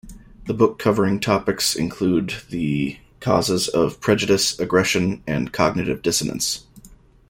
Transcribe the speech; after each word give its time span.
The 0.47 0.55
book 0.55 0.79
covering 0.79 1.19
topics 1.19 1.75
include 1.75 2.37
the 2.49 2.97
causes 3.19 3.67
of 3.67 4.01
prejudice, 4.01 4.57
aggression, 4.57 5.21
and 5.27 5.53
cognitive 5.53 6.01
dissonance. 6.01 6.65